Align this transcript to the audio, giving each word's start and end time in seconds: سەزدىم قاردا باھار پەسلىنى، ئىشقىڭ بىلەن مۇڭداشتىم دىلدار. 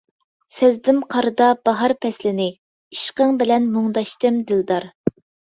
سەزدىم 0.59 1.01
قاردا 1.15 1.49
باھار 1.69 1.93
پەسلىنى، 2.05 2.47
ئىشقىڭ 2.97 3.37
بىلەن 3.43 3.69
مۇڭداشتىم 3.77 4.41
دىلدار. 4.53 4.93